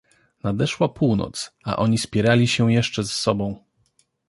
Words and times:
Nadeszła 0.43 0.89
północ, 0.89 1.51
a 1.63 1.75
oni 1.75 1.97
spierali 1.97 2.47
się 2.47 2.71
jeszcze 2.73 3.03
z 3.03 3.11
sobą. 3.11 3.59